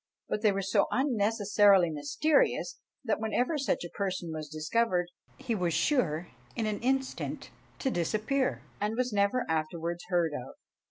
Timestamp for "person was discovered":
3.95-5.11